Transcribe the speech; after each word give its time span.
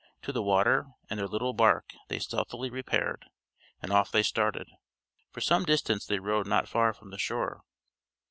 To 0.23 0.31
the 0.31 0.41
water 0.41 0.87
and 1.11 1.19
their 1.19 1.27
little 1.27 1.53
bark 1.53 1.93
they 2.07 2.17
stealthily 2.17 2.71
repaired, 2.71 3.29
and 3.83 3.91
off 3.91 4.11
they 4.11 4.23
started. 4.23 4.67
For 5.29 5.41
some 5.41 5.63
distance 5.63 6.07
they 6.07 6.17
rowed 6.17 6.47
not 6.47 6.67
far 6.67 6.91
from 6.91 7.11
the 7.11 7.19
shore. 7.19 7.61